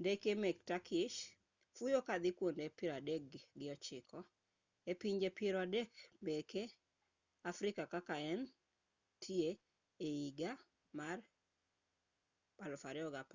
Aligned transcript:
ndeke 0.00 0.30
meke 0.42 0.62
turkish 0.68 1.18
fuyo 1.74 1.98
kadhi 2.08 2.30
kuonde 2.38 2.64
piero 2.76 2.94
adek 3.00 3.22
gi 3.58 3.66
ochiko 3.74 4.18
e 4.90 4.92
pinje 5.00 5.28
piero 5.38 5.58
adek 5.66 5.90
meke 6.24 6.62
africa 7.50 7.82
kaka 7.92 8.14
ne 8.18 8.24
entie 8.34 9.50
ehiga 10.06 10.50
mar 10.98 11.18
2014 12.58 13.34